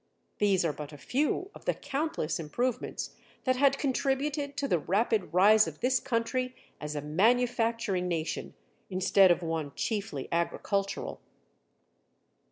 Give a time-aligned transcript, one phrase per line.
[0.39, 3.11] These are but a few of the countless improvements
[3.43, 8.55] that had contributed to the rapid rise of this country as a manufacturing nation
[8.89, 11.21] instead of one chiefly agricultural.